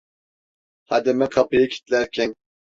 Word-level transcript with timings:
Hademe 0.83 1.29
kapıyı 1.29 1.67
kitlerken: 1.69 2.35